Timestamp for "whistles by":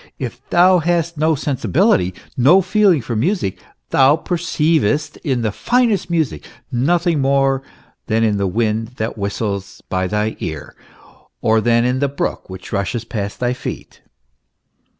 9.15-10.07